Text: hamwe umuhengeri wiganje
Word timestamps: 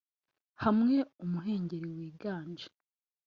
hamwe 0.63 0.95
umuhengeri 1.23 1.87
wiganje 1.97 2.67